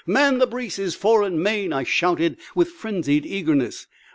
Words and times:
"Man 0.07 0.39
the 0.39 0.47
braces, 0.47 0.95
fore 0.95 1.21
and 1.21 1.39
main!" 1.43 1.71
I 1.71 1.83
shouted 1.83 2.37
with 2.55 2.71
frenzied 2.71 3.23
eagerness. 3.23 3.85